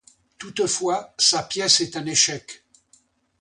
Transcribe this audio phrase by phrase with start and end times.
[0.39, 2.63] Toutefois, sa pièce est un échec.